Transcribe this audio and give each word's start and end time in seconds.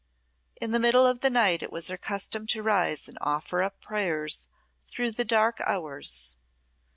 In 0.59 0.71
the 0.71 0.79
middle 0.79 1.05
of 1.05 1.19
the 1.19 1.29
night 1.29 1.61
it 1.61 1.71
was 1.71 1.89
her 1.89 1.95
custom 1.95 2.47
to 2.47 2.63
rise 2.63 3.07
and 3.07 3.19
offer 3.21 3.61
up 3.61 3.79
prayers 3.81 4.47
through 4.87 5.11
the 5.11 5.23
dark 5.23 5.61
hours. 5.63 6.37